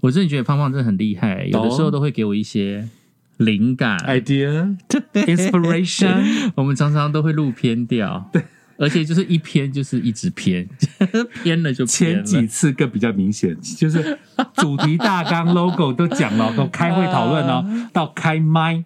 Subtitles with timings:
[0.00, 2.88] 我真的觉得胖胖真的很厉害，有的时候都会给我一些
[3.36, 3.98] 灵感。
[4.00, 4.76] idea
[5.12, 8.42] inspiration， 我们常常都会录偏掉，对，
[8.78, 10.68] 而且就是一偏就是一直偏，
[11.42, 12.22] 偏了就偏了。
[12.22, 14.18] 前几次更比较明显，就是
[14.54, 18.84] 主题大纲 logo 都讲了，都开会讨论哦，到开麦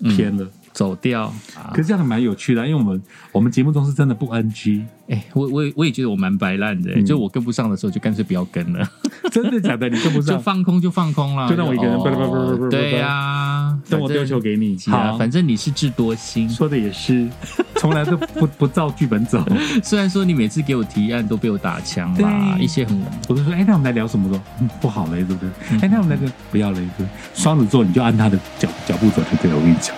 [0.00, 0.50] 偏了。
[0.72, 1.24] 走掉
[1.56, 1.82] 啊可！
[1.82, 3.02] 是这样蛮有趣的，因为我们
[3.32, 8.88] 我们节目中是真的不 NG，哎、我我也我也觉得我蛮白烂的、就我跟不上的时候，就干脆不要跟了，
[9.32, 9.88] 真的假的？
[9.88, 14.76] 你跟不上就，放空就放空了，就让我一个人对呀、等我丢球给你。
[14.86, 16.48] 好，反正你是智多星。
[16.48, 17.28] 说的也是，
[17.76, 19.44] 从来都不 不照剧本走。
[19.82, 24.28] 虽然说你每次给我提案都被我打枪啦，一些很我都说，哎，那我们来聊什么？
[24.28, 25.48] 说，嗯，不好了，对不对？
[25.82, 29.56] 哎，那我们来个不要了，对双子座你就按他的脚脚步走就对了。
[29.56, 29.94] 我跟你讲，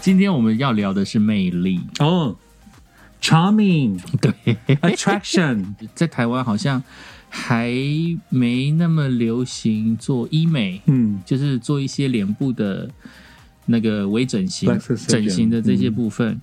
[0.00, 1.80] 今天我们要聊的是魅力。
[1.98, 2.34] 哦
[3.20, 4.00] ，charming。
[4.20, 4.32] 对
[4.80, 6.82] ，attraction， 在台湾好像
[7.28, 7.70] 还
[8.30, 12.90] 没那么流行做医美，嗯，就是做一些脸部的
[13.66, 14.68] 那个微整形
[15.06, 16.40] 整形的这些部分。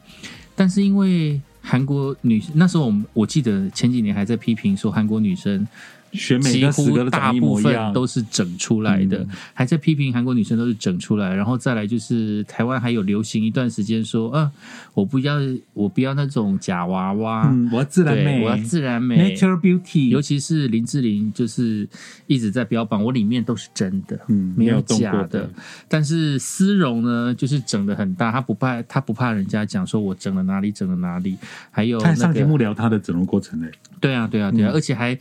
[0.55, 5.67] 但是因为韩国女那时候我们我记得前几年还在批评说韩国女生
[6.13, 9.29] 选美几乎大部分都是整出来的，嗯。
[9.53, 14.51] 还在批评韩国女生都是整出来，然后再来就是台湾还有流行一段时间说，啊、
[14.93, 15.37] 我不要
[15.73, 19.35] 我不要那种假娃娃，嗯，我要自然，美，我要自然美。
[19.35, 21.87] natural beauty，尤其是林志玲，就是
[22.27, 25.49] 一直在标榜我里面都是真的，嗯没有假过的
[25.87, 31.37] 但是丝绒呢，就是整的很大，她不怕，她不怕人家讲说我整了哪里，整了哪里。
[31.71, 33.67] 还有他还那个，上节目聊她的整容过程呢。
[33.99, 34.73] 对啊，对啊，对啊，嗯。
[34.73, 35.17] 而且还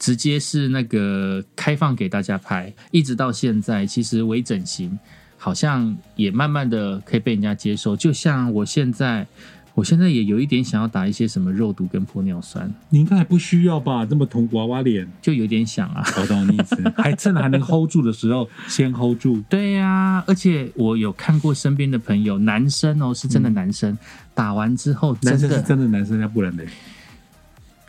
[0.00, 4.98] 直接是那个开放给大家拍，一直到现在，其实微整形
[5.36, 7.94] 好像也慢慢的可以被人家接受。
[7.94, 9.26] 就像我现在，
[9.74, 14.06] 我现在也有一点想要打一些什么肉毒跟玻尿酸，你应该还不需要吧？
[14.06, 16.02] 这么童娃娃脸， 就有点想啊。
[16.16, 16.76] 我懂你意思。
[16.96, 19.40] 还趁还能 hold 住的时候，先 hold 住。
[19.50, 23.96] 对呀、而且我有看过身边的朋友，男生哦，是真的男生，
[24.34, 26.66] 打完之后真男生是的真的男生，要不然嘞？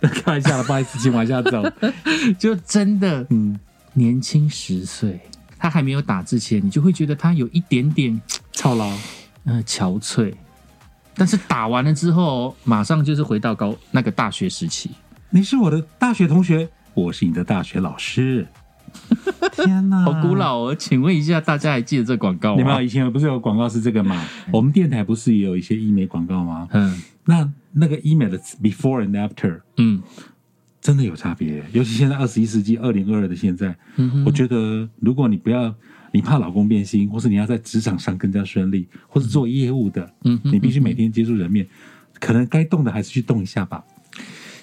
[0.09, 1.63] 开玩笑了，不好意思，请往下走。
[2.39, 3.59] 就真的嗯，
[3.93, 5.19] 年轻十岁。
[5.57, 8.19] 他还没有打之前，你就会觉得他有一点点
[8.51, 8.91] 操劳。
[9.43, 10.33] 呃憔悴，
[11.15, 14.91] 但是打完了之后，马上就是回到高那个大学时期。
[15.31, 18.47] 你是我的大学同学，我是你的大学老师。
[19.53, 20.35] 天哪，好古！
[20.35, 22.85] 老哦，请问一下，大家还记得这广告吗你们？
[22.85, 24.23] 以前不是有广告是这个吗？
[24.51, 26.67] 我们电台不是也有一些医美广告吗？
[26.71, 30.01] 嗯那那个医美的 before and after 嗯。
[30.81, 34.25] 真的有差别，尤其现在二十一世纪二零二二的现在，嗯哼。
[34.25, 35.71] 我觉得如果你不要，
[36.11, 41.67] 你怕老公变心，或是你要在职场上更加顺利，或是做业务的，嗯哼你必须每天接触人面，
[42.19, 43.83] 可能该动的还是去动一下吧。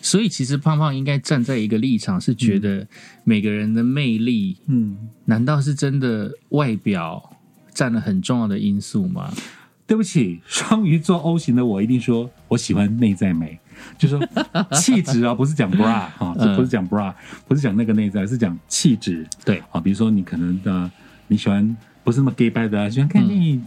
[0.02, 2.88] 所以其实胖胖应该站在一个立场，是觉得
[3.22, 7.36] 每个人的魅力嗯，难道是真的外表
[7.72, 9.32] 占了很重要的因素吗？
[9.88, 13.58] 对不起，双鱼座 O 型的我一定说我喜欢内在美，
[13.96, 14.28] 就是说
[14.72, 16.54] 气质啊，不是讲 bra 哈、嗯。
[16.54, 17.10] 不是讲 bra，
[17.48, 19.26] 不是讲那个内在，是讲气质。
[19.46, 19.80] 对，啊。
[19.80, 20.90] 比如说你可能的
[21.28, 23.64] 你喜欢不是那么 gay 白的、啊，喜欢看电影、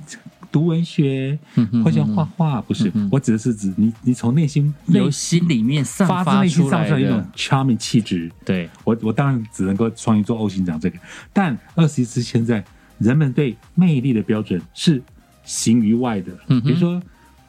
[0.51, 1.39] 读文学，
[1.83, 8.31] 或喜欢画画，不是我指的是指你你从内心内由心里面散发自发内心出来散出来一种的，charming 气质。
[8.45, 10.99] 对，我我当然只能够双鱼座 O 型讲这个，
[11.33, 12.63] 但二十一世纪现在
[12.99, 15.01] 人们对魅力的标准是
[15.44, 17.02] 形于外的，嗯比如说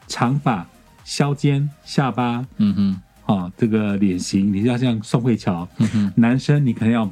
[0.07, 0.67] 长发、
[1.03, 6.13] 削肩、下巴嗯哼，啊，这个脸型，你要像宋慧乔，嗯哼。
[6.15, 7.05] 男生你可能要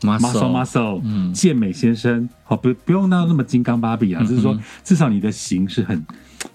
[0.00, 1.32] muscle，muscle，muscle，嗯。
[1.32, 6.06] 健美先生，好不不用到那么金刚芭比啊，嗯就是说至少你的型是很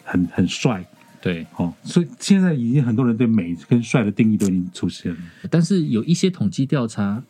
[0.03, 0.85] 很很帅。
[1.21, 5.17] 对，哦，所以现在已经很多人对美跟帅的定义都已经出现了。
[5.49, 7.23] 但是有一些统计调查。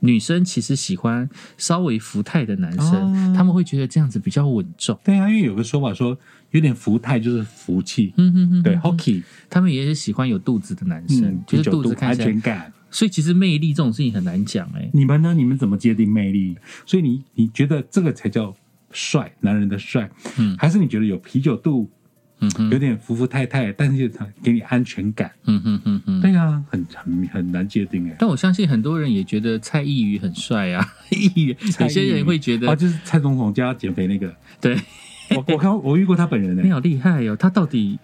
[0.00, 4.98] 女生其实喜欢稍微福态的男生，哦他们会觉得这样子比较稳重。
[5.04, 6.16] 对啊，因为有个说法说，
[6.50, 12.72] 有点福态就是福气，嗯哼哼，对，hockey，他们也是喜欢有肚子的男生，嗯，就是肚子看起来全感。
[12.90, 15.32] 所以其实魅力这种事情很难讲哎、你们呢？
[15.32, 16.56] 你们怎么界定魅力？
[16.84, 18.52] 所以你你觉得这个才叫
[18.90, 21.88] 帅，男人的帅，嗯还是你觉得有啤酒肚，
[22.40, 25.30] 嗯，有点服服太太，但是他给你安全感？
[25.46, 26.20] 嗯哼哼哼。
[26.20, 28.16] 对啊，很很很难界定哎。
[28.18, 34.76] 但我相信很多人也觉得蔡依瑜很帅啊， 依瑜有些人会觉哦，得，就是蔡总统叫他减肥那个，对。
[35.36, 37.98] 我我看我遇过他本人哎， 你好厉害哦，他到底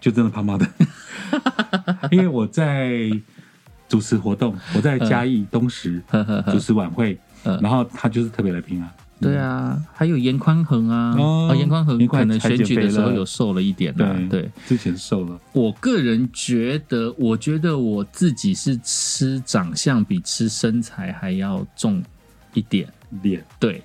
[0.00, 0.66] 就真的胖胖的。
[2.10, 3.10] 因为我在
[3.88, 6.02] 主持活动，我在嘉义东石
[6.50, 7.58] 主持晚会，嗯。
[7.60, 8.90] 然后他就是特别来宾啊，
[9.22, 11.16] 对啊，还有严宽恒啊，
[11.54, 14.50] 严宽恒可能选举的时候有瘦了一点啊，对。
[14.66, 22.02] 之前瘦了，我个人觉得，我觉得我自己是吃长相比吃身材还要重
[22.54, 22.86] 一点，
[23.22, 23.44] 脸。
[23.58, 23.80] 对。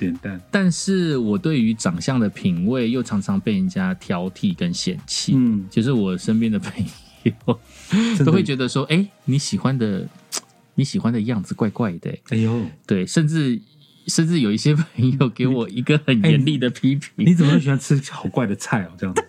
[0.00, 6.82] 脸蛋，但是我对于长相的品味又常常被人家挑剔跟嫌弃，嗯，就是我身边的朋
[7.24, 7.58] 友
[8.24, 10.08] 都会觉得说，哎、你喜欢的
[10.74, 13.60] 你喜欢的样子怪怪的、哎呦，对，甚至
[14.10, 18.90] 甚至有一些朋友给我一个很严厉的批评，你怎么会喜欢吃好怪的菜哦？
[18.98, 19.24] 这样子，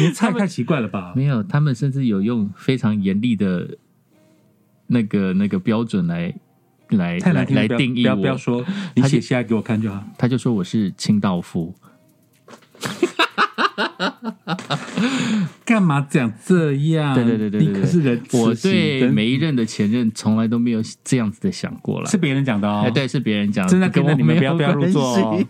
[0.00, 1.14] 你的菜太奇怪了吧？
[1.16, 3.78] 没有，他们甚至有用非常严厉的
[4.88, 6.34] 那个那个标准来
[6.90, 8.64] 来来来定义不要不要，说，
[8.94, 10.04] 你写下来给我看就好。
[10.18, 11.74] 他就说我是清道夫。
[15.64, 17.14] 干嘛讲这样？
[17.14, 22.06] 对对对对对对你可是人我对每一任的前任从来都没有这样子的想过啦。
[22.08, 22.82] 是别人讲的哦。
[22.86, 25.44] 哎，，对，是别人讲的，真的跟着你们不要不要入座哦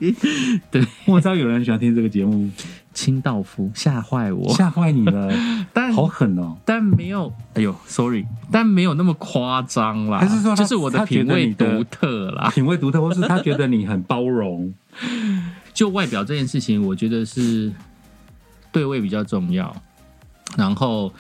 [0.71, 2.51] 对，我知道有人喜欢听这个节目，
[2.93, 5.33] 清道夫吓坏我，吓坏你了，
[5.73, 6.57] 但好狠哦！
[6.65, 10.19] 但没有，哎呦，sorry，但没有那么夸张啦。
[10.19, 12.51] 还是说就是我的品味独特啦？
[12.55, 14.73] 品味独特，或是他觉得你很包容，
[15.75, 17.71] 就外表这件事情，我觉得是
[18.77, 19.75] 对位比较重要，
[20.55, 21.11] 然后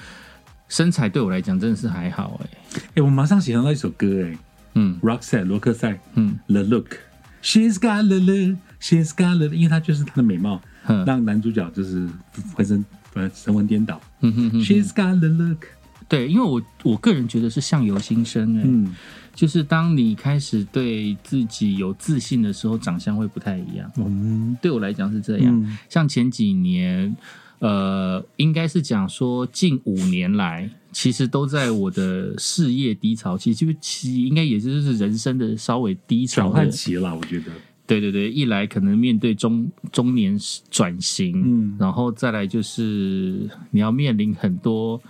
[0.68, 4.38] 身材对我来讲真的是还好、哎，哎，我马上想到一首歌，哎
[4.74, 11.02] 嗯，Roxette 罗克赛嗯，The Look，She's got the look，She's got the，因为她就是她的美貌，哼。
[11.06, 12.06] 让男主角就是
[12.54, 13.98] 浑身呃神魂颠倒。
[14.20, 15.64] 嗯哼哼，She's got the look，
[16.10, 18.94] 对，因为我我个人觉得是相由心生、哎、嗯，
[19.34, 23.90] 就是当你开始对自己有自信的时候，长相会不太一样。
[23.96, 24.54] 嗯。
[24.60, 25.78] 对我来讲是这样，嗯。
[25.88, 27.16] 像前几年，
[27.58, 37.52] 呃，应该是讲说近五年来，其实都在我的事业低潮期，就其实应该也就是人生的稍微低潮期了，我觉得，
[37.86, 40.38] 对对对，一来可能面对中中年
[40.70, 45.00] 转型，嗯然后再来就是你要面临很多。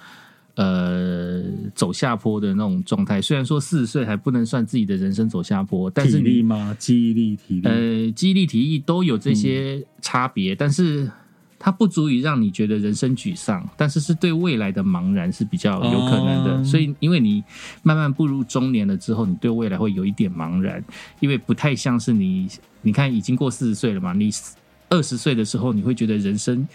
[0.58, 1.42] 呃，
[1.74, 6.74] 走下坡的那种状态，虽然说四十岁还不能算自己的人生走下坡，但是体你力吗？
[6.78, 11.10] 记忆力、体力，呃，记忆力、体力都有这些嗯差别，但是
[11.58, 16.52] 它不足以让你觉得人生沮丧，但是是对未来的茫然是比较有可能的。
[16.52, 17.42] 哦所以，因为你
[17.82, 20.82] 慢慢步入中年了之后，你对未来会有一点茫然，
[21.20, 22.48] 因为不太像是你，
[22.82, 24.30] 你看已经过四十岁了嘛，你
[24.88, 26.66] 二十岁的时候，你会觉得人生。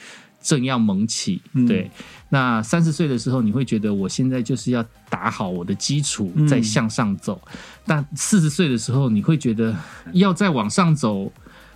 [0.43, 1.87] 正要萌起，嗯对。
[2.29, 7.39] 那三十岁的时候，你会觉得我现在就是要打好我的基础，嗯再向上走。
[7.85, 9.75] 但四十岁的时候，你会觉得
[10.13, 11.31] 要再往上走，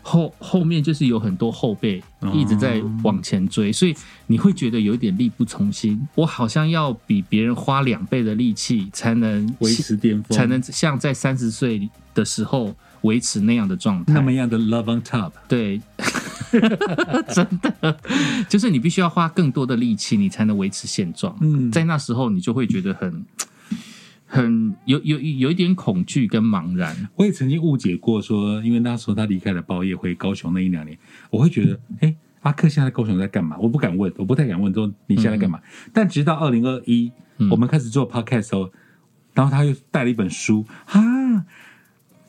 [0.08, 3.96] 后后面就是有很多后辈哦一直在往前追，所以
[4.28, 6.00] 你会觉得有一点力不从心。
[6.14, 14.14] 我好像要比别人花两倍的力气，才能维持巅峰，才能像在三十岁的时候维持那样的状态。
[14.14, 15.32] 那么样的 love on top。
[15.48, 15.82] 对，
[17.34, 18.00] 真的
[18.48, 21.36] 就是你必须要花更多的力气，你才能维持现状。
[21.42, 23.26] 嗯在那时候你就会觉得很。
[24.26, 30.98] 很有有有一点恐惧跟茫然，我也曾经误解过说，因为那时候他离开了报业回高雄那一两年，
[31.30, 33.56] 我会觉得，哎、阿克现在高雄在干嘛？
[33.60, 35.60] 我不敢问，我不太敢问说你现在干嘛。
[35.94, 37.12] 但直到二零二一，
[37.52, 38.72] 我们开始做 podcast 的时候，
[39.34, 41.00] 然后他又带了一本书，哈，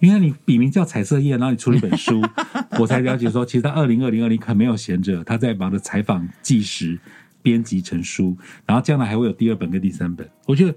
[0.00, 2.22] 原来你笔名叫彩色叶，然后你出了一本书，
[2.78, 6.98] 我才了解说，其实他二零二零二零可没有闲着，他在忙着采访、纪实、
[7.40, 10.28] 编辑成书，然后将来还会有第二本跟第三本。
[10.46, 10.76] 我觉得，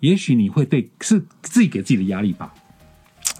[0.00, 2.52] 也许你会对是自己给自己的压力吧。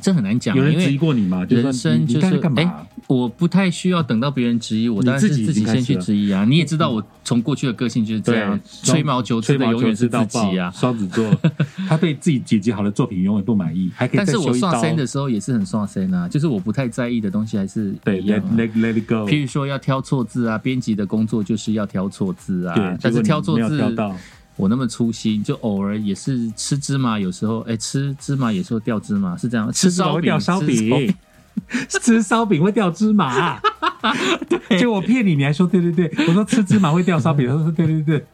[0.00, 1.45] 这很难讲，有人质疑过你吗？
[1.50, 2.62] 人生就是干嘛？
[2.62, 6.45] 哎我不太需要等到别人质疑我，当然是自己先去质疑啊。
[6.45, 10.71] 你也知道我从过去的个性就是这样，吹毛求疵的永远是自己啊。
[10.71, 11.27] 双子座，
[11.88, 14.79] 他对自己剪辑好的作品永远不满意，还可以但是我上。
[14.79, 19.27] 身的时候也是很上身啊，就是我不太在意的东西还是对，let let let it go。
[19.27, 22.75] 譬如说要挑错字啊，编辑的工作就是要挑错字啊。
[22.75, 23.83] 对，但是挑错字，
[24.59, 29.73] 我那么粗心，就偶尔也是吃芝麻，有时候哎吃芝麻，有时候掉芝麻，是这样。
[29.73, 31.15] 吃烧饼，会掉烧吃饼，
[31.88, 33.61] 吃烧饼会掉芝麻。
[34.03, 34.15] 啊，
[34.79, 38.25] 就我骗你，你还说对对对，我说吃芝麻会掉烧饼，他说对对对。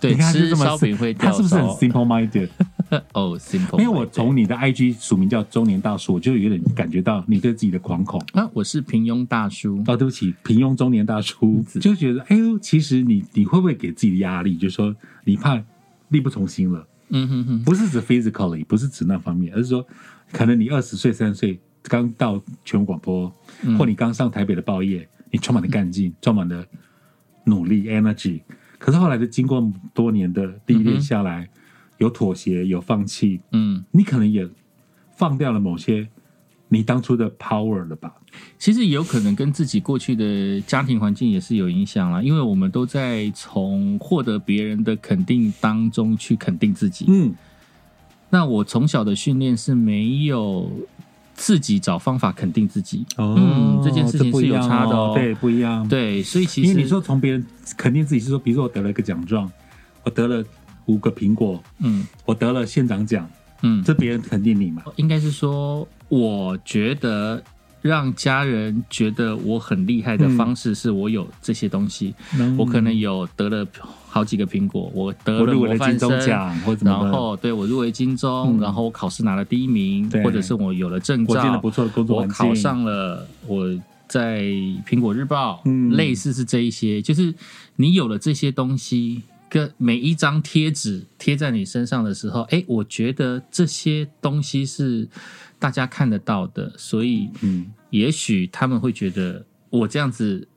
[0.00, 2.48] 对，你看就这么吃烧饼会掉他是不是很 simple minded？
[3.14, 3.78] 哦，simple。
[3.80, 8.22] 因为我从你的 IG 署名叫中年大叔，我就有点感觉到你对自己的惶恐。
[8.32, 9.82] 啊，我是平庸大叔。
[9.86, 15.62] 哦，对不起，平庸中年大叔就觉得，哎呦，其实你你会不会给自己的压力，就是说你怕
[16.08, 16.86] 力不从心了？
[17.10, 19.86] 嗯哼哼，不是指 physically，不是指那方面，而是说，
[20.32, 26.64] 可能你二十岁、三十岁刚到全国广播，嗯或你刚上台北的报业，你充满了干劲，充满了
[27.44, 28.40] 努力 energy。
[28.78, 31.48] 可是后来的经过多年的历练下来，
[31.98, 34.48] 有妥协，有放弃，嗯你可能也
[35.16, 36.08] 放掉了某些
[36.68, 38.12] 你当初的 power 了吧？
[38.58, 47.06] 其实也有可能跟自己过去的家庭环境也是有影响啦，因为我们都在从获得别人的肯定当中去肯定自己。
[47.08, 47.32] 嗯，
[48.28, 50.70] 那我从小的训练是没有
[51.34, 53.06] 自己找方法肯定自己。
[53.16, 59.50] 哦嗯这件事情是有差的哦对，不一样。，对，所以其实因为你说从别人肯定自己是说，比如说我得了一个奖状，
[60.02, 60.44] 我得了
[60.86, 62.06] 五个苹果，嗯。
[62.24, 63.28] 我得了县长奖，
[63.62, 64.82] 嗯，这别人肯定你嘛？
[64.96, 67.42] 应该是说，我觉得
[67.82, 72.56] 让家人觉得我很厉害的方式是我有这些东西，嗯。
[72.56, 73.66] 我可能有得了
[74.08, 76.26] 好几个苹果，我得了我入围了模范生金钟。
[76.26, 78.60] 奖然后对我入围金钟，嗯。
[78.60, 83.66] 然后我考试拿了第一名，或者是我有了证照，我不错的工作我，考上了我
[84.08, 84.42] 在
[84.88, 85.90] 苹果日报，嗯。
[85.92, 87.34] 类似是这一些，就是
[87.76, 95.08] 你有了这些东西，跟每一张贴纸贴在你身上的时候，哎，我觉得这些东西是
[95.58, 100.48] 大家看得到的，所以嗯，也许他们会觉得我这样子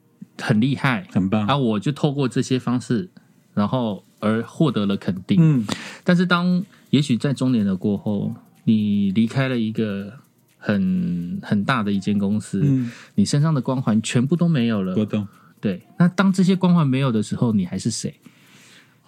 [0.41, 1.55] 很厉害，很棒啊，。
[1.55, 3.10] 我就透过这些方式，
[3.53, 5.38] 然后而获得了肯定。
[5.39, 5.65] 嗯，
[6.03, 10.12] 但是当也许在中年了过后，你离开了一个
[10.58, 15.05] 很很大的一间公司，嗯，你身上的光环全部都没有了我。
[15.05, 15.27] 懂。
[15.62, 18.17] 对，那当这些光环没有的时候，你还是谁？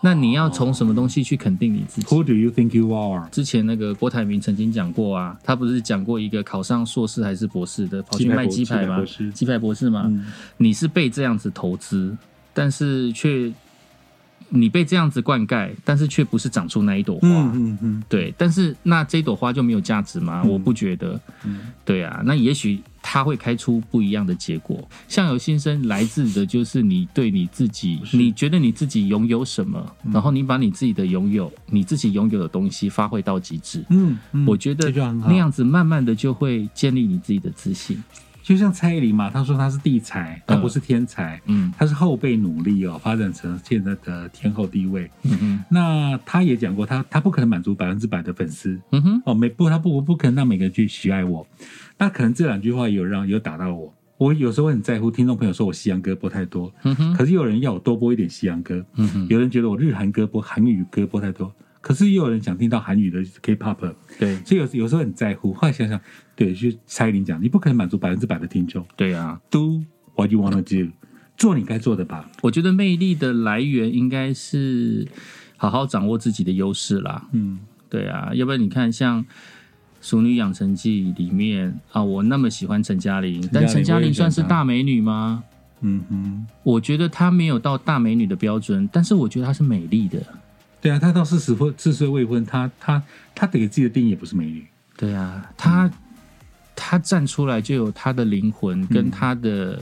[0.04, 3.30] 那你要从什么东西去肯定你自己？Who do you think you are？
[3.30, 9.04] 之前那个郭台铭曾经讲过啊，他不是讲过一个考上硕士还是博士的，跑去卖鸡排吗
[9.34, 9.90] 鸡排博士？
[9.90, 10.06] 吗？
[10.08, 10.26] 嗯
[10.58, 12.18] 你是被这样子投资，
[12.54, 13.52] 但是却
[14.54, 17.28] 你被这样子灌溉，但是却不是长出那一朵花。
[17.28, 20.42] 嗯嗯嗯，对，但是那这朵花就没有价值吗？
[20.44, 21.20] 嗯我不觉得。
[21.46, 24.88] 嗯对啊，那也许它会开出不一样的结果。
[25.08, 33.84] 相由心生来自的就是你对你自己，你觉得你自己拥有什么，嗯然后你把你自己的拥有，你自己拥有的东西发挥到极致。
[33.90, 34.92] 嗯嗯，我觉得
[35.28, 38.02] 那样子慢慢的就会建立你自己的自信。
[38.44, 41.72] 就像蔡依林嘛，她说她是地才，她不是天才，嗯。
[41.78, 45.10] 她是后辈努力哦，发展成现在的天后地位。
[45.24, 45.64] 嗯哼。
[45.70, 48.80] 那她也讲过，她她不可能满足百分之百的粉丝。
[48.92, 49.22] 嗯哼。
[49.26, 51.46] 哦，每不她不不可能让每个人去喜爱我。
[51.98, 53.94] 那可能这两句话有让有打到我。
[54.18, 57.14] 我有时候很在乎听众朋友说我西洋歌播太多，嗯哼。
[57.16, 61.52] 可是有人要我多播一点西洋歌，嗯哼，有人觉得我日韩歌播韩语歌播太多，
[61.82, 65.52] 可是也有人想听到韩语的 K-pop，对所以有有时候很在乎。
[65.54, 66.00] 后来想想，
[66.36, 69.82] 对，就蔡依林讲，你不可能满足百分之百的听众对啊，，Do
[70.16, 70.92] what you wanna do，
[71.36, 72.30] 做你该做的吧。
[72.42, 75.08] 我觉得魅力的来源应该是
[75.58, 77.28] 好好掌握自己的优势啦。
[77.32, 77.60] 嗯
[77.90, 79.24] 对啊，要不然你看像
[80.02, 85.44] 《熟女养成记》里面啊，我那么喜欢陈嘉玲，但陈嘉玲算是大美女吗？
[85.82, 90.22] 嗯哼，我觉得她没有到大美女的标准，但是我觉得她是美丽的。
[90.82, 93.02] 对啊，她到四十岁四十岁未婚，她她
[93.36, 94.66] 她给自己的定义也不是美女。
[94.98, 95.90] 对啊，她、
[96.76, 99.80] 她站出来就有她的灵魂跟她的、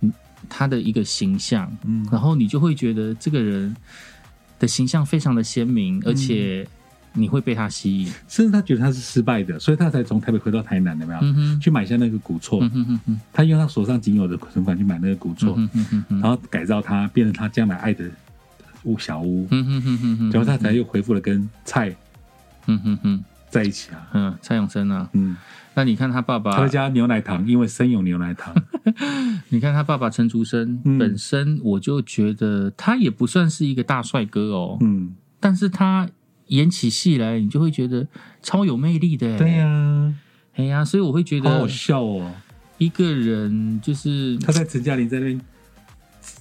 [0.00, 0.12] 嗯
[0.68, 2.06] 的一个形象，嗯。
[2.10, 3.74] 然后你就会觉得这个人
[4.58, 6.66] 的形象非常的鲜明，而且
[7.12, 8.06] 你会被他吸引。
[8.28, 11.20] 甚至他觉得他是失败的，所以他才从台北回到台南，有没有？
[11.22, 15.56] 嗯，去买下那个古厝，嗯哼哼哼，她用他手上仅有的存款去买那个古厝，
[16.08, 18.04] 然后改造它，变成他将来爱的
[18.84, 21.94] 屋小屋，嗯哼哼哼哼，然后他才又恢复了跟蔡
[22.66, 24.08] 嗯哼哼，在一起啊。
[24.12, 25.36] 嗯，蔡永生啊，嗯，
[25.74, 28.54] 那你看他爸爸他，加牛奶糖，因为生有牛奶糖。
[29.50, 30.98] 你看他爸爸陈竹生、嗯。
[30.98, 36.08] 本身，我就觉得他也不算是一个大帅哥哦，嗯，但是他
[36.48, 38.06] 演起戏来，你就会觉得
[38.42, 39.38] 超有魅力的。
[39.38, 40.14] 对、呀、
[40.56, 42.32] 哎呀，所以我会觉得好好笑哦。
[42.78, 45.40] 一个人就是他在陈嘉玲在那边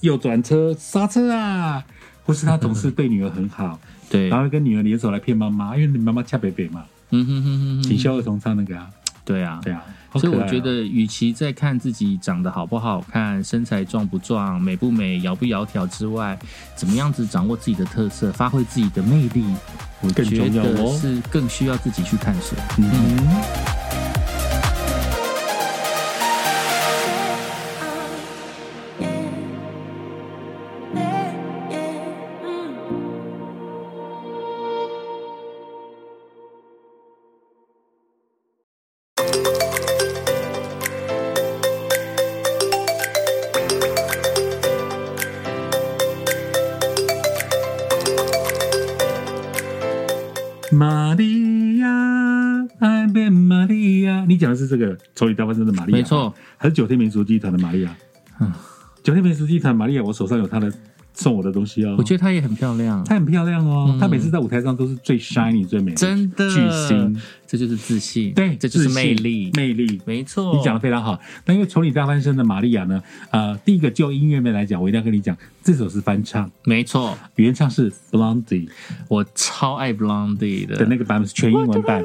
[0.02, 1.84] 右转车刹车啊，
[2.26, 8.90] 或是他总是对女儿很好， 对，然后跟女儿联手来骗妈妈，因为你妈妈恰北北嘛，嗯哼哼哼哼，请萧儿童唱那个啊，
[9.26, 16.38] 对啊，对啊，所以我觉得，与其在看自己长得好不好看、身材壮不壮、美不美、窈不窈窕之外，
[16.76, 19.44] 怎么样子掌握自己的特色，发挥自己的魅力，
[20.02, 20.98] 我更觉得哦。
[21.00, 22.58] 是更需要自己去探索。
[22.78, 22.86] 嗯，
[50.72, 51.88] 玛利亚，
[52.80, 57.94] 爱变玛利亚，你讲的是这个《丑女大翻身》的玛利亚，没错，还是九天民俗集团的玛利亚？
[58.40, 58.52] 嗯。
[59.04, 60.72] 九天民俗集团玛利亚，我手上有她的
[61.14, 61.96] 送我的东西哦。
[61.98, 70.02] 我觉得她也很漂亮，她很漂亮哦，嗯她每次在舞台上都是最 shiny 最美的，真的巨星，这就是自信，对，这就是魅力，魅力。
[70.06, 70.56] 没错。
[70.56, 71.20] 你讲的非常好。
[71.46, 73.02] 那因为《从你大翻身》的玛利亚呢，
[73.32, 78.70] 呃，第一个就音乐面来讲，我一定要跟你讲，这首是翻唱，没错，原唱是 Blondie
[79.08, 82.02] 我超爱 Blondie 的的那个版本，是全英文版。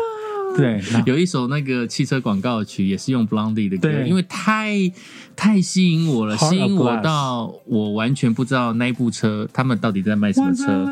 [0.57, 4.91] 对，有一首那个汽车广告曲也是用 Blondie 的歌，因为太
[5.35, 10.87] 太吸引我了，吸引我到我完全不知道那一部车他们到底在卖什么车。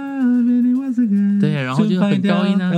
[1.40, 2.70] 对然后就很高音啊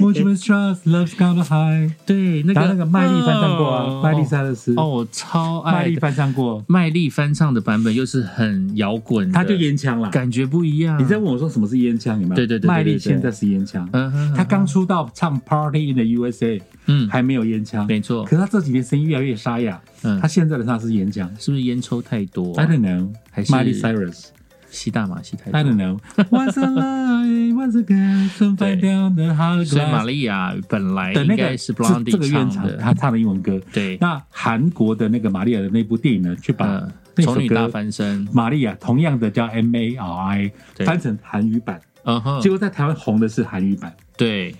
[0.00, 0.24] 哦 blind.
[0.24, 1.92] Mutual trust, love's got a high.
[2.04, 10.10] 对，那个那个麦莉翻唱过啊，哦麦莉塞勒斯，哦，我超爱的麦莉翻唱过，麦莉翻唱的版本又是很摇滚的，他就烟枪了。
[10.10, 11.00] 感觉不一样。
[11.00, 12.36] 你在问我说什么是烟枪有没有？
[12.36, 21.28] 对对对麦莉对现在是烟枪，嗯哼，他刚出道唱 Party in the USA 嗯，还没有烟枪，没错可，是他这几年声音越来越沙哑，嗯他，现在的他是烟枪。
[21.38, 24.26] 是不是烟抽太多 I don't know，还是 Miley Cyrus。
[24.68, 25.98] 吸大麻吸太多 I？don't know.
[26.30, 27.25] Once a lie,
[27.56, 33.60] once again, out the heart 所以玛利亚本来的那个是这 Blondie 这个原唱的，他唱的英文歌。
[33.72, 40.52] 对，那韩国的那个玛利亚的那部电影呢，去把嗯，那首丑女翻身，玛利亚同样的叫 M A R I
[40.84, 42.40] 翻成韩语版，嗯哼。
[42.40, 43.94] 结，果在台湾红的是韩语版。
[44.16, 44.54] 对。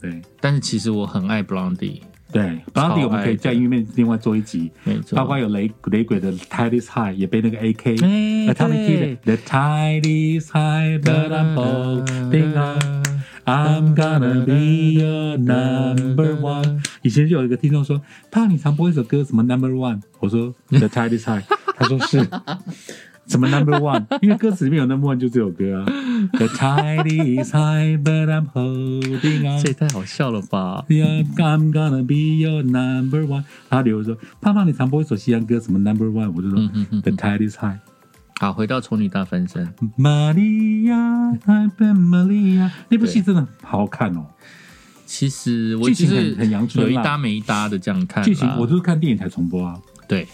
[0.00, 0.20] 对。
[0.40, 2.00] 但是其实我很爱 Blondie，
[2.32, 2.42] 对
[2.74, 10.50] o n d i 我们可以在音乐面另外做一集，没错，包括有雷雷鬼的 Tide is High 也被那个 AK，那他们 key 的 The Tide is
[10.50, 13.04] High but I'm holding on。
[13.46, 16.82] I'm gonna be your number one。
[17.02, 18.00] 以前就有一个听众说
[18.32, 21.44] ：“怕你常播一首歌，什么 Number One？” 我说：“The tide is high。”
[21.76, 22.26] 他说：“是。”
[23.28, 24.06] 什么 Number One？
[24.22, 25.84] 因为歌词里面有 Number One 就这首歌啊。
[26.32, 29.62] The tide is high, but I'm holding on.
[29.62, 33.44] 这也太好笑了吧？Yeah, I'm gonna be your number one。
[33.68, 36.58] 他比如说：“胖胖，你常播一首西洋歌，什么 Number One？” 我就说
[37.02, 37.78] ：“The tide is high。
[38.40, 40.96] 好，回到丑女大翻身，玛利亚
[41.46, 42.70] ，I ben 玛利亚。
[42.88, 44.26] 那部戏真的好好看哦。
[45.06, 49.78] 其实我剧情就是很很阳春有一搭没一搭的这样看，剧情我都是看电影才重播啊。
[50.08, 50.26] 对，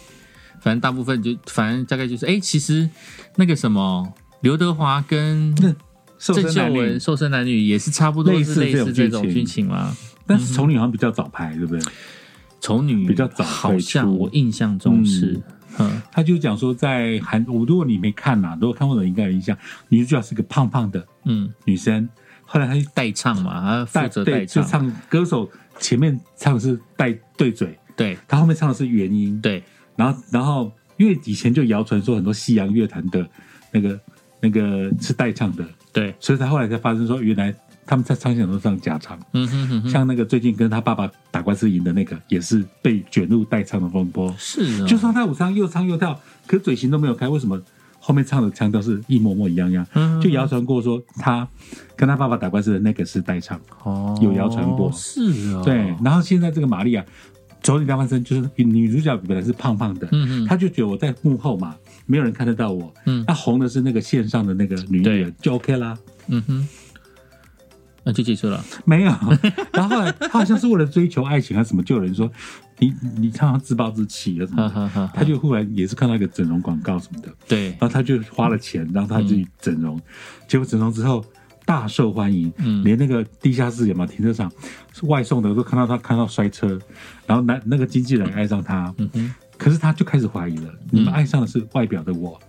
[0.60, 2.88] 反正大部分就反正大概就是，哎、其实
[3.36, 5.74] 那个什么刘德华跟那
[6.20, 9.96] 瘦身男瘦身男女也是差不多类似是类似这种剧情吗。
[10.26, 11.80] 但是丑女好像比较早拍，对不对？
[12.60, 15.40] 丑女比较早好像我印象中是，
[15.78, 16.00] 嗯。
[16.12, 19.56] 他就讲说，在韩，我如果你没看呐、如果看过的应该有印象，
[19.88, 22.06] 女主角是个胖胖的嗯，女生，
[22.44, 28.18] 后来她就代唱嘛，她负带责代唱，唱歌手前面唱的是带对嘴，对。
[28.28, 29.64] 她后面唱的是原音，对，
[29.96, 33.26] 然后然后因为以前就谣传说很多西洋乐团的
[33.72, 33.98] 那个
[34.40, 37.54] 那个是代唱的，对，所以他后来才发生说，原来
[37.86, 39.18] 他们在唱响都唱假唱。
[39.32, 44.32] 嗯哼哼哼，像那个最近跟他爸爸打官司赢的那个，也是被卷入代唱的风波。
[44.38, 47.60] 是啊，就算他舞唱又唱又跳，可是嘴型都没有开，为什么
[47.98, 49.86] 后面唱的腔调是一模模一样样？
[49.94, 51.46] 嗯就谣传过说他
[51.96, 55.94] 跟他爸爸打官司的那个是代唱，哦有谣传过是啊，对。
[56.02, 57.04] 然后现在这个玛丽亚
[57.62, 61.74] 走你大翻身，就是女主角本来是胖胖的，嗯嗯她就觉得我在幕后嘛，
[62.10, 62.92] 没有人看得到我。
[63.06, 63.24] 嗯。
[63.26, 65.96] 她红的是那个线上的那个女艺人，就 OK 啦。
[66.26, 66.68] 嗯哼，
[68.04, 69.12] 那就结束了，没有，
[69.72, 72.30] 然后后来她好像是为了追求爱情还是什么，就有人说
[72.78, 74.68] 你你常常自暴自弃啊什么的。
[74.68, 80.00] 哈哈哈，她就忽然也是看到一个整容广告什么的，对，然后他就花了钱让他自己整容，
[80.48, 81.24] 结果整容之后
[81.64, 82.82] 大受欢迎，嗯。
[82.84, 84.50] 连那个地下室有没有停车场
[84.92, 86.78] 是外送的都看到他看到摔车，
[87.26, 92.40] 然后男那个经纪人爱上他，嗯哼，可是他就开始怀疑了，你们爱上的是外表的我，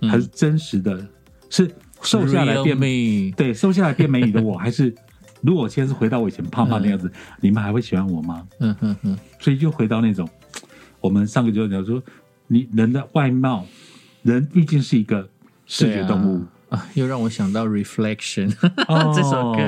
[0.00, 1.04] 嗯还是真实的，
[1.50, 1.68] 是
[2.00, 4.94] 瘦下来变 me 对瘦下来变美女的我， 还是
[5.40, 8.46] 如果我现在是回到我以前胖胖的样子，你们还会喜欢我吗？
[8.60, 10.28] 嗯哼哼，所以就回到那种，
[11.00, 12.00] 我们上个就讲说，
[12.46, 13.66] 你人的外貌，
[14.22, 15.28] 人毕竟是一个
[15.66, 16.44] 视觉动物。
[16.70, 18.54] 啊，又让我想到 Reflection
[18.86, 19.58] 哦 这首歌。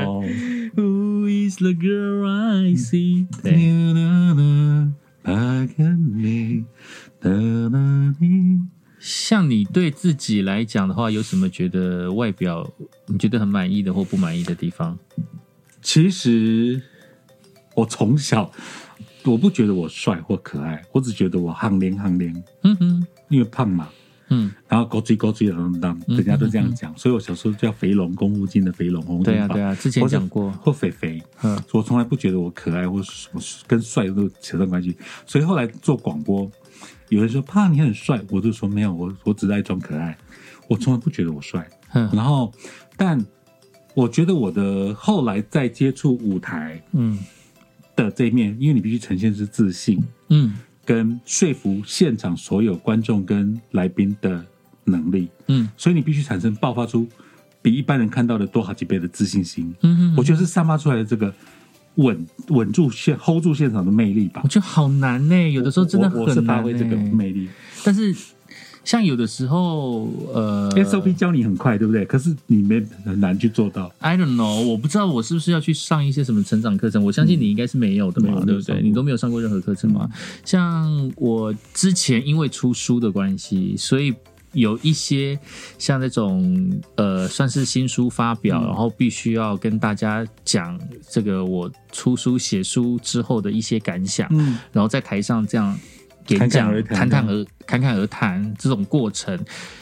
[0.76, 3.26] Who is the girl I see？
[7.22, 7.30] 对，
[8.98, 12.68] 像你对自己来讲的话，有什么觉得外表
[13.06, 14.98] 你觉得很满意的或不满意的地方？
[15.80, 16.80] 其实
[17.74, 18.50] 我从小
[19.24, 23.88] 我不觉得我帅或可爱，我只觉得我憨脸憨脸，嗯哼，因为胖嘛，
[24.28, 31.60] 嗯，然后高追高追的，当人家都这样讲，所以我小时候叫肥龙，公务金的肥龙，红对啊，头发对啊，之前讲过，或肥肥，嗯。
[31.72, 36.48] 我从来不觉得我可爱或什么跟帅都扯上关系，所以后来做广播，
[37.12, 40.16] 有人说怕你很帅，我就说没有，我我只是爱装可爱，
[40.66, 41.68] 我从来不觉得我帅。
[41.92, 42.50] 嗯然后，
[42.96, 43.22] 但
[43.94, 47.18] 我觉得我的后来在接触舞台嗯
[47.94, 50.54] 的这一面，因为你必须呈现是自信，嗯
[50.86, 54.42] 跟说服现场所有观众跟来宾的
[54.84, 55.28] 能力。
[55.48, 57.06] 嗯所以你必须产生爆发出
[57.60, 59.74] 比一般人看到的多好几倍的自信心。
[59.82, 61.32] 嗯哼我觉得是散发出来的这个
[61.96, 64.48] 稳稳住现 hold 住现场的魅力吧我。
[64.48, 66.58] 觉得好难呢、有的时候真的我我是很难、欸。
[66.58, 67.48] 发挥这个魅力。
[67.84, 68.14] 但是
[68.84, 72.04] 像有的时候，呃 SOP 教你很快，对不对？
[72.04, 73.92] 可是你没很难去做到。
[74.00, 77.04] I don't know，我不知道我是不是要去上一些什么成长课程。
[77.04, 78.82] 我相信你应该是没有的嘛，对不对？
[78.82, 80.08] 你都没有上过任何课程嘛？
[80.44, 84.12] 像我之前因为出书的关系，所以
[84.52, 85.38] 有一些
[85.78, 88.66] 像那种呃，算是新书发表，嗯。
[88.66, 90.78] 然后必须要跟大家讲
[91.10, 95.78] 这个我出书写书之后的一些感想，嗯，然后在台上这样
[96.28, 99.38] 演侃侃讲侃侃而侃侃而谈这种过程，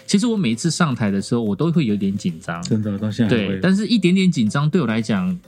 [0.06, 2.62] 其实我每一次上台的时候，我都会有点紧张。
[2.62, 5.38] 真的到现在对，但是一点点紧张对我来讲，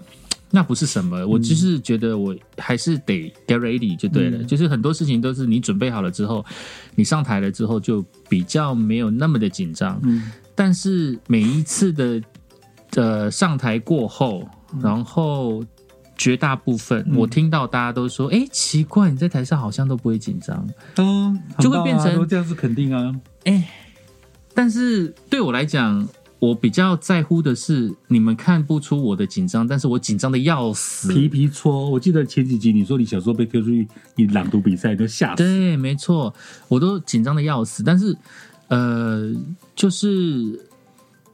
[0.55, 4.39] 那不是什么，嗯我就是觉得我还是得 get ready 就对了。
[4.39, 6.45] 嗯就是很多事情都是你准备好了之后，
[6.95, 9.99] 你上台了之后就比较没有那么的紧张。
[10.05, 12.23] 嗯但是每一次的
[12.97, 15.65] 呃上台过后，嗯然后
[16.19, 20.69] 绝大部分、我听到大家都说，哎，奇怪，你在台上好像都不会紧张。
[20.95, 23.13] 都就会变成这样是肯定啊。
[23.45, 23.69] 哎
[24.55, 26.07] 但是对我来讲，
[26.43, 31.15] 我比较在乎的是，你们看不出我的紧张，但是我紧张的要死。
[31.15, 35.45] 皮皮搓，我记得前几集你说你小时候被推出去你朗读比赛，你就吓死。
[35.45, 36.35] 对，没错，
[36.67, 37.85] 我都紧张的要死。
[37.85, 38.17] 但是，
[38.67, 39.33] 呃，
[39.77, 40.59] 就是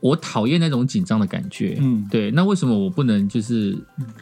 [0.00, 1.78] 我讨厌那种紧张的感觉。
[1.80, 2.30] 嗯对。
[2.32, 3.74] 那为什么我不能就是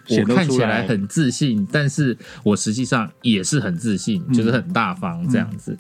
[0.09, 5.77] 我看起出来来很自信，但是我实际上也是很自信，嗯就是很大方这样子？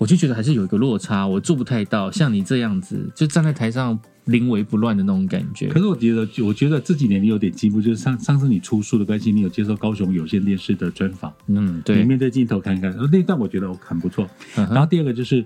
[0.00, 5.78] 我就觉得还是有一个落差，我做不太到像你这样子，就站在台上临危不乱的那种感觉可。
[5.78, 12.02] 是我觉得，我觉得这几年你有点进步，就是上上次你出书的关系，你有接受高雄有线电视的专访，嗯，你对。
[12.02, 14.26] 面对镜头看看，那段我觉得很不错。
[14.56, 15.44] 嗯然后第二个就是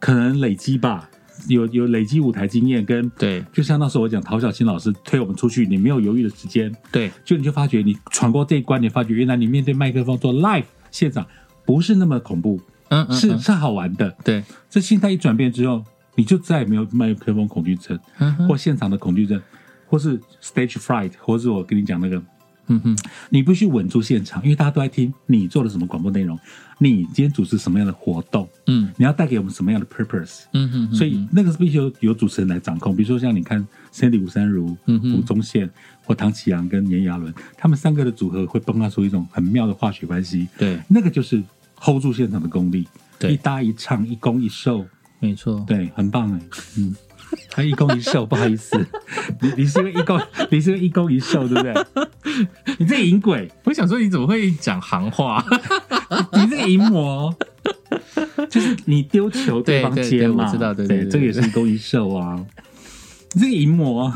[0.00, 1.06] 可能累积吧，
[1.48, 11.26] 有有累积舞台经验，跟对就像那时候我讲陶小青老师推我们出去，你没有犹豫的时间，对，就你就发觉你闯过这一关，你发觉原来你面对麦克风做 live 现场
[11.66, 12.58] 不是那么恐怖，
[12.90, 13.16] 嗯嗯，嗯。
[13.18, 14.14] 是是好玩的。
[14.22, 15.82] 对，这心态一转变之后，
[16.14, 19.40] 你就再也没有麦克风恐惧症，嗯或现场的恐惧症，
[19.86, 22.22] 或是 stage fright，或是我跟你讲那个，
[22.66, 22.96] 嗯哼，
[23.30, 26.38] 你必须稳住现场，因为大家都在听你做了什么广播内容，
[26.78, 28.92] 你今天主持什么样的活动，嗯。
[28.96, 30.42] 你要带给我们什么样的 purpose。
[30.52, 35.68] 嗯哼哼，所以那个是必须由由主持人来掌控，比如说像你看 Cindy 吴三如、吴宗宪
[36.04, 40.78] 或唐启阳跟炎亚纶，他们三个的组合会迸发出一种很妙的化学关系，对。
[40.88, 41.42] 那个就是
[41.80, 42.86] hold 住现场的功力，
[43.18, 43.32] 对。
[43.32, 44.86] 一搭一唱，一攻一受，
[45.18, 46.40] 没错，对，很棒哎，
[46.78, 46.94] 嗯，
[47.54, 48.78] 还一攻一受， 不好意思，
[49.40, 52.06] 你你是因为一攻，你是因为一攻一受，对不对？
[52.78, 55.44] 你这个淫鬼，我想说你怎么会讲行话？
[56.34, 57.34] 你这个淫魔，
[58.48, 62.44] 就是你丢球对方接嘛，对我知道对对对这个也是一攻一受啊，
[63.32, 64.12] 你这个淫魔。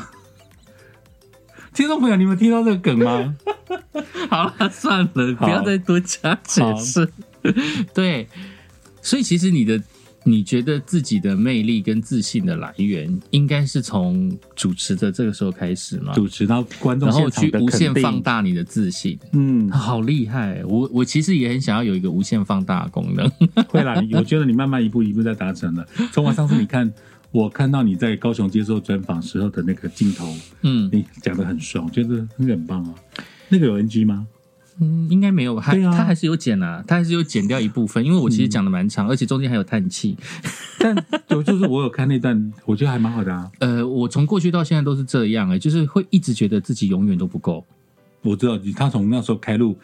[1.75, 3.35] 听众朋友，你们听到这个梗吗？
[4.31, 7.09] 好了，算了，不要再多加解释。
[7.95, 8.27] 对，
[9.03, 9.83] 所以其实你的
[10.25, 19.19] 你觉得自己的魅力跟自信的来源，应该是从主持的这个时候开始吗，主持到观众然后去无限放大你的自信。
[19.33, 20.65] 嗯，好厉害！
[20.65, 23.31] 我我其实也很想要有一个无限放大的功能。
[23.69, 25.87] 会啦，我觉得你慢慢一步一步在达成了。
[26.11, 26.91] 从我上次你看，
[27.31, 32.95] 我看到你在高雄接受专访时候的那个镜头，嗯你讲的很爽，我觉得那个很棒啊。
[33.51, 34.27] 那个有 NG 吗？
[34.81, 40.17] 嗯，应该没有，还他还是有剪啊，他还是有剪掉一部分，因为我其实讲的蛮长，而且中间还有叹气。
[40.81, 40.95] 但
[41.29, 43.51] 就就是我有看那段，我觉得还蛮好的啊。
[43.61, 47.65] 呃，我从过去到现在都是这样哎、就是会一直觉得自己永远都不够。
[48.23, 49.79] 我知道他从那时候开录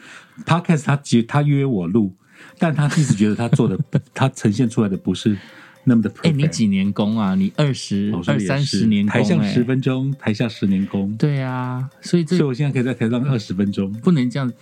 [0.45, 2.13] podcast，他接他约我录，
[2.59, 3.79] 但他一直觉得他做的
[4.13, 5.39] 他呈现出来的不是
[5.85, 6.29] 那么的 perfect。
[6.29, 7.35] 哎、你几年工啊？
[7.35, 11.15] 你二十二三十年工、欸，台上十分钟，台下十年功。
[11.17, 14.53] 对啊，所以这所以我现在可以在台上二十分钟，不能这样。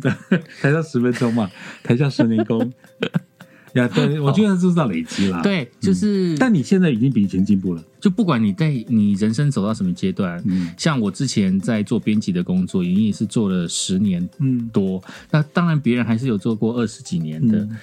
[0.60, 1.50] 台上十分钟嘛，
[1.82, 2.72] 台下十年功。
[3.74, 7.84] 呀，对，我觉得这是要累积啦。，对，就是，但你现在已经比以前进步了。
[8.00, 15.02] 就不管你在你人生走到什么阶段，嗯像我之前在做编辑的工作，已经也是做了十年嗯多。
[15.30, 17.58] 那当然，别人还是有做过二十几年的。
[17.58, 17.76] 嗯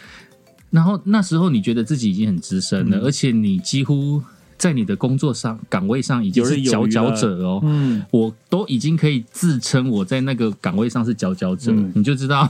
[0.72, 4.22] 然后那时候你觉得自己已经很资深了，嗯而且你几乎
[4.58, 7.60] 在你的工作上岗位上已经是佼佼者哦。
[7.64, 12.50] 嗯，我都已经可以自称我在那个岗位上是佼佼者，嗯你就知道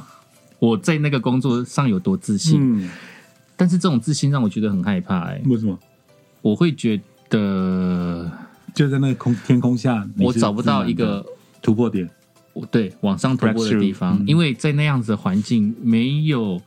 [0.59, 2.59] 我在那个工作上有多自信。
[2.61, 2.89] 嗯，
[3.57, 5.77] 但是这种自信让我觉得很害怕、哎，为什么？
[6.41, 8.29] 我会觉得
[8.75, 11.25] 就在那个空天空下，我找不到一个
[11.61, 12.09] 突破点。
[12.69, 16.61] 对往上突破的地方，嗯因为在那样子的环境，没有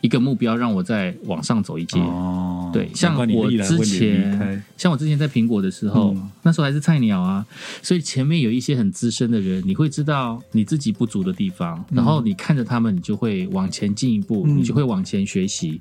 [0.00, 1.98] 一个目标让我再往上走一阶。
[2.00, 6.30] 哦，对，像我之前，像我之前在苹果的时候，嗯。
[6.42, 7.44] 那时候还是菜鸟啊，
[7.82, 14.56] 所以前面有一些很资深的人，你会知道你自己不足的地方，然后你看着他们，你就会往前进一步，嗯。
[14.58, 15.80] 你就会往前学习。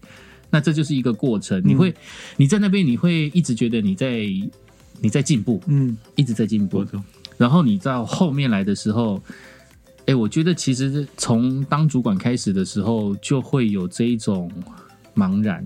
[0.51, 1.93] 那这就是一个过程，你会
[2.37, 4.25] 你在那边，你会一直觉得你在
[4.99, 6.83] 你在进步，嗯，一直在进步。
[7.37, 9.21] 然后你到后面来的时候，
[10.09, 14.51] 哎，我觉得其实从当主管开始的时候，就会有这一种
[15.15, 15.63] 茫然，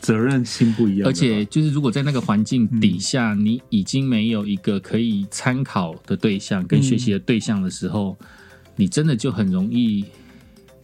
[0.00, 8.14] 责任心不一样，而且就是如果在那个环境底嗯下，你已经没有一个可以参考的对象跟学习的对象的时候，
[8.76, 10.04] 你真的就很容易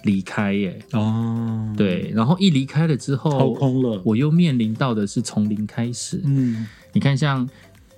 [0.04, 0.78] 离开耶。
[0.92, 6.22] 哦，，对，然后一离开了之掏后，空了，我又面临到的是从零开始。
[6.24, 7.46] 嗯你看，像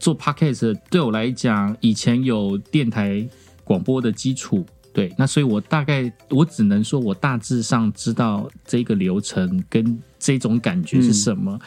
[0.01, 3.29] 做 podcast 对我来讲，以前有电台
[3.63, 4.65] 广播的基础，
[4.97, 11.61] 对，那所以我大概我只能说我大致上知道这个流程跟这种感觉是什么，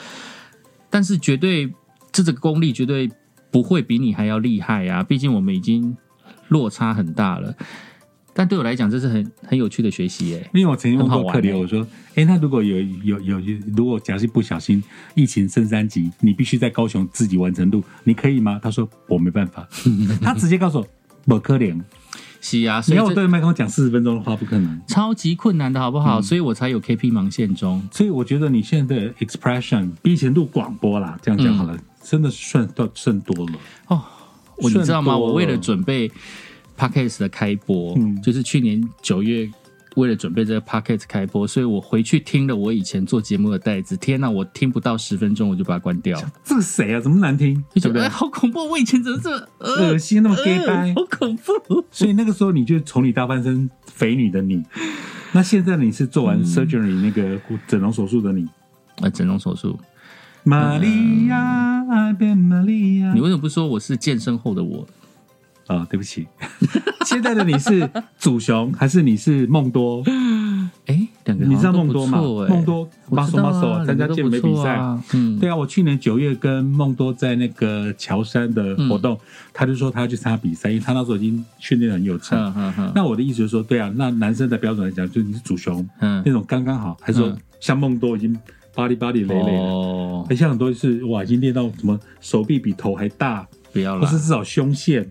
[0.90, 1.72] 但是绝对
[2.12, 3.08] 这个功力绝对
[3.52, 5.04] 不会比你还要厉害啊！
[5.04, 5.96] 毕竟我们已经
[6.48, 7.56] 落差很大了。
[8.34, 13.40] 但对我来讲，这是很很有趣的学习耶、因为我曾经问过客流，很好玩欸我说：“哎，那如果有有有，
[13.76, 19.70] 如果假设不小心疫情升三级，你必须在高雄自己完成录，你可以吗？”他说：“我没办法。
[20.20, 20.88] ”他直接告诉我
[21.28, 21.84] ：“不可能，
[22.42, 24.82] 是啊，所你要我以这对麦克风讲四十分钟的话，不可能。
[24.88, 26.22] 超级困难的好不嗯好？
[26.22, 33.54] 所以我才有 KP 盲线中。”所以我觉得你现在的 expression 比以前录广播啦，这样讲好了，真的是算到甚多了。
[33.88, 34.02] 哦，
[34.58, 35.18] 我你知道吗？
[35.18, 36.10] 我为了准备
[36.78, 39.50] podcast 的开播，嗯就是去年九月。
[39.96, 43.98] 为了准备这个 podcast 开播，所以我回去听了我以前做节目的袋子。
[43.98, 47.00] 天哪，我听不到十分钟我就把它关掉，这个谁啊？
[47.00, 47.56] 怎么难听？
[47.56, 48.10] 对不对就觉得哎，？
[48.10, 48.68] 好恐怖！
[48.70, 51.84] 我以前怎么这么呃恶心，那么 gay 掰呃，好恐怖。
[51.92, 54.64] 所以那个时候你就从你大半身肥女的你，
[55.34, 58.48] 那现在你是做完 surgery 那个整容手术的你，
[59.02, 59.78] 呃，整容手术，
[60.44, 63.22] 玛利亚，爱变玛利亚你。
[63.22, 64.88] 为什么不说我是健身后的我？
[65.70, 66.28] 哦，对不起，
[67.06, 70.04] 现在的你是祖雄还是你是梦多？
[70.88, 72.20] 哎，两个你知道梦多吗？
[72.50, 74.74] 梦多 muscle 道 muscle 啊，参加健美比赛。
[74.76, 79.16] 啊，嗯，对啊，我去年九月跟梦多在那个乔山的活动，
[79.54, 82.38] 他就说他要去参加比赛，因为他那时候已经训练得很有成。
[82.40, 88.36] 嗯嗯嗯，那我的意思就是说，对啊，那男生的标准来讲，就是你是祖雄嗯那种刚刚好，还是说嗯像梦多已经
[88.74, 95.10] 巴里巴里累累了，哦，而且很多是哇，已经练到什么手臂比头还大，不要了或是，至少胸线。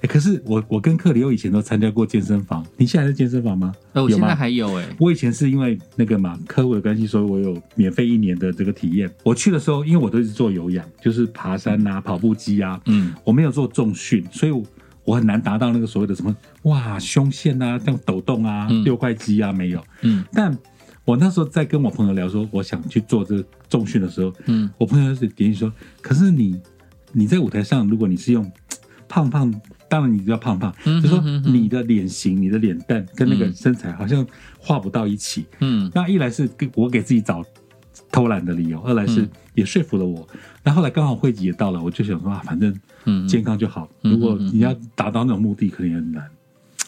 [0.00, 3.72] 哎，可是我我跟克里欧以前都参加过健身房，你现在还在健身房吗？
[3.92, 9.10] 哎，我现在还有哎，我以前是因为那个嘛客户的关系，所以我有免费一年的这个体验。
[9.24, 14.62] 我去的时候，因为我都是做有氧，就是爬山啊、跑步机啊，嗯，我没有做重训，所以我
[15.04, 19.82] 我很难达到那个所谓的什么哇胸线啊、这样抖动啊、嗯六块肌啊没有。
[20.02, 20.56] 嗯但
[21.04, 26.60] 我那时候在跟我朋友聊说，我想去做这个重训的时候，嗯我朋友是建议说，可是你
[27.10, 28.48] 你在舞台上，如果你是用
[29.08, 29.52] 胖胖，
[29.88, 34.26] 当然你就要胖胖，嗯就说你的脸型、你的脸蛋跟那个嗯身材好像
[34.58, 35.46] 画不到一起。
[35.60, 37.44] 嗯那一来是给我给自己找
[38.12, 40.26] 偷懒的理由，二来是嗯也说服了我。
[40.62, 42.74] 那后来刚好会籍也到了，我就想说啊，反正
[43.04, 43.88] 嗯，健康就好。
[44.02, 46.24] 嗯如果你要达到那种目的，可能也很难。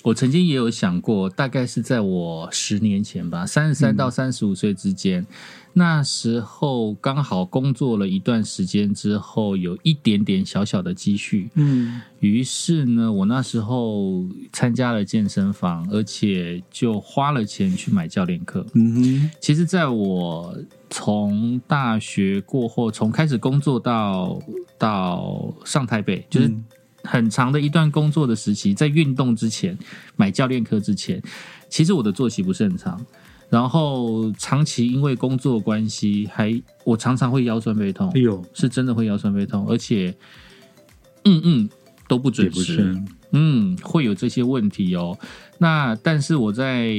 [0.03, 5.27] 我曾经也有想过，大概是在我十年前吧，三十三到三十五岁之间，
[5.75, 12.01] 那时候刚好工作了一段时间之后，有一点点小小的积蓄，嗯。
[12.21, 18.65] 于是呢，我那时候参加了健身房，而且就花了钱去买教练课。
[18.75, 19.31] 嗯哼。
[19.39, 20.57] 其实，在我
[20.89, 24.41] 从大学过后，从开始工作到
[24.79, 26.65] 到上台北，就是嗯
[27.11, 29.77] 很长的一段工作的时期，在运动之前
[30.15, 31.21] 买教练课之前，
[31.69, 33.05] 其实我的作息不是很长，
[33.49, 40.15] 然后长期因为工作关系，还我常常会腰酸背痛哎，呦，是真的会腰酸背痛，而且
[41.25, 41.69] 嗯嗯
[42.07, 42.97] 都不准时，
[43.33, 45.19] 嗯，会有这些问题哦。
[45.59, 46.95] 那但是我在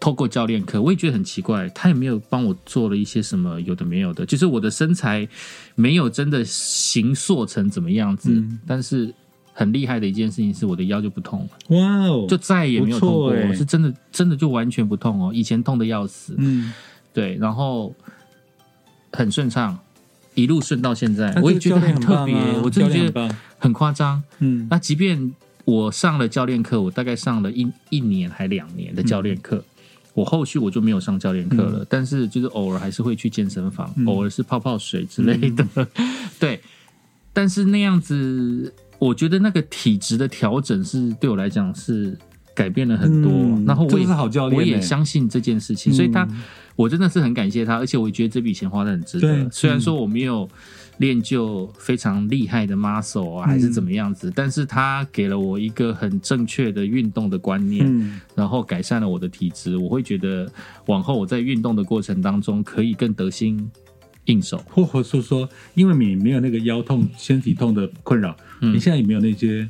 [0.00, 5.28] 透过教练课，我也觉得很奇怪，他也没有帮我做了一些什么有的没有的，就是我的身材
[5.74, 8.58] 没有真的形塑成怎么样子，嗯。
[8.66, 9.14] 但是
[9.54, 16.72] 很厉害的一件事情是我的腰就不痛了，哇哦，就再也没有痛过，是真的真的就完全不痛哦，以前痛的要死，嗯，
[17.14, 17.94] 对，然后
[19.12, 19.78] 很顺畅。
[20.36, 24.20] 一路顺到现在，那我也觉得很特别，啊我真的觉得很夸张。
[24.40, 24.66] 嗯。
[24.68, 25.32] 那即便
[25.64, 29.64] 我上了教练课，我大概上了一一年还两年的教练课，
[30.12, 34.04] 我后续我就没有上教练课了，但是就是偶尔还是会去健身房，嗯。
[34.06, 35.64] 偶尔是泡泡水之类的，
[36.40, 36.60] 对。
[37.32, 42.16] 但是那样子，我觉得那个体质的调整是对我来讲是
[42.54, 43.30] 改变了很多。
[43.30, 46.28] 嗯然后我也是好教练我也欸相信这件事情，所以他
[46.76, 49.48] 我真的是很感谢他，而且我觉得这笔钱花的很值得对。
[49.50, 50.48] 虽然说我没有
[50.98, 59.76] 练就非常厉害的 muscle 啊，还是怎么样子，但是他给了我一个很正确的运动的观念，嗯，然后改善了我的体质。
[59.76, 60.50] 我会觉得
[60.86, 63.70] 往后我在运动的过程当中可以更得心
[64.26, 64.62] 应手。
[64.68, 69.68] 或或是说，因为你没有那个腰痛、身体痛的困扰，嗯你现在也没有那些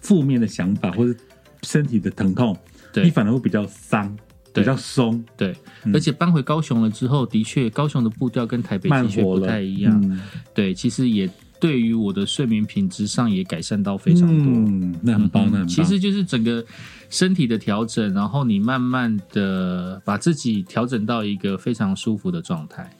[0.00, 1.14] 负面的想法或者
[1.62, 2.56] 身体的疼痛，
[2.92, 4.16] 对你反而会比较松，
[4.52, 5.54] 对比较松，对，
[5.92, 9.98] 而且搬回高雄了之后，的确高雄的步调跟台北慢的确不，太一样。
[10.04, 10.20] 嗯
[10.54, 14.52] 对，其实也对于我的睡眠品质上也改善到非常多。
[14.52, 15.68] 嗯，那很棒，那很棒。
[15.68, 16.62] 其实就是整个
[17.08, 22.90] 身体的调整，然后你慢慢的把自己调整到一个非常舒服的状态。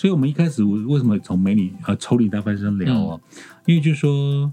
[0.00, 3.20] 所以我们一开始我为什么从美女呃丑女大翻身聊哦？
[3.22, 4.50] 嗯因为就是说，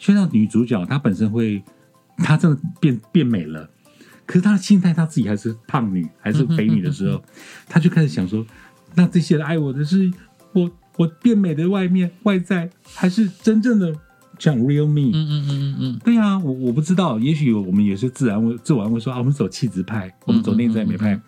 [0.00, 1.62] 就像女主角她本身会，
[2.16, 3.70] 她真的变变美了，
[4.26, 7.22] 可是她的心态她自己还是胖女还是肥女的时候，
[7.68, 8.44] 她就开始想说，
[8.96, 10.10] 那这些人爱我的是
[10.52, 13.94] 我我变美的外面外在，还是真正的
[14.40, 21.22] 像 real me？、嗯嗯嗯嗯嗯，对呀、我我不知道，也许我们也是自然会自我安慰说啊，我们走气质派，我们走内在美派，嗯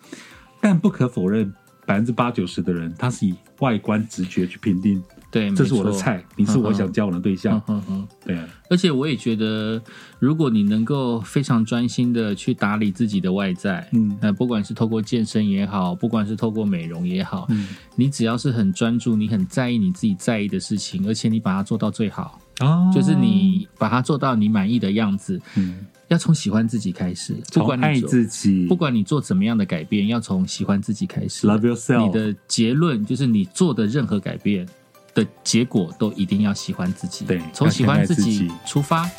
[0.59, 1.51] 但不可否认，
[1.85, 5.91] 百分之八九十的人他是以外观直觉去评定，对，这是我的。
[5.91, 7.59] 菜，你是我想交往的对象。
[7.67, 8.07] 嗯。
[8.23, 8.35] 对。
[8.37, 9.81] 啊，而且我也觉得，
[10.19, 14.15] 如果你能够非常专心的去打理自己的外在，嗯。
[14.21, 17.69] 呃，不管是透过健身也好，不管是透过美容也好，嗯。
[17.95, 22.91] 你只要是很专注，你很在意你自己在意的事情，而且你把它做到最好，哦。
[22.93, 31.47] 就是你把它做到你满意的样子，嗯，要从喜欢自己开始，不管你做自己，不管你做怎么样的改变，要从喜欢自己开始。
[31.47, 34.67] love yourself，你的结论就是你做的任何改变
[35.13, 37.25] 的结果都一定要喜欢自己。
[37.25, 39.09] 对从喜欢自己出发，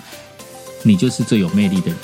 [0.82, 1.98] 你就是最有魅力的人。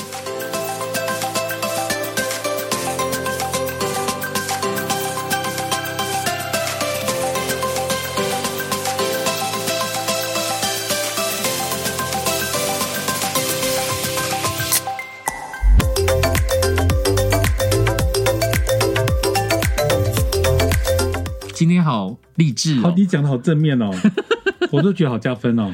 [22.41, 22.95] 励志好，哦！
[22.97, 23.91] 你讲的好正面哦，
[24.73, 25.71] 我都觉得好加分哦。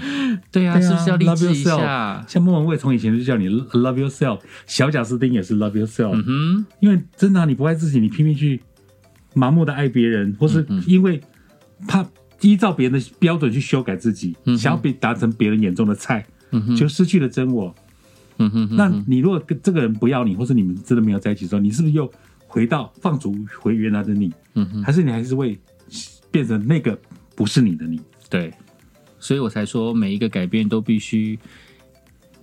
[0.51, 2.25] 对啊，对啊是不是要励志一下？
[2.27, 8.61] 像莫文蔚从以前就叫你 love yourself，小贾斯汀也是 love yourself，、嗯哼，因为真的啊、你不爱自己，你拼命去
[9.35, 11.21] 盲目的爱别人，或是嗯因为
[11.87, 12.05] 怕
[12.41, 17.75] 依照别人的标准去修改自己，嗯想要被达成别人眼中的菜，嗯，就失去了真我。
[18.39, 22.11] 嗯哼哼，那你如果跟这个人不要你，或是你们真的没有在一起的时候，你是不是又
[22.47, 24.33] 回到放逐回原来的你？
[24.55, 25.59] 嗯哼，还是你还是会
[26.37, 26.99] 变成那个
[27.35, 27.99] 不是你的你？
[28.29, 28.53] 对，
[29.19, 31.39] 所以我才说每一个改变都必须，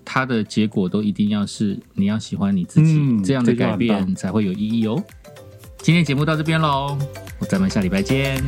[0.04, 5.04] 它的结果都一定要是你要喜欢你自己，嗯这样的改变才会有意义哦。
[5.78, 6.98] 今天节目到这边喽，
[7.48, 8.44] 咱们下礼拜见。